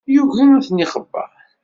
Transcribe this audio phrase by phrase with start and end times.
[0.13, 1.29] Yugi ad ten-ixebber.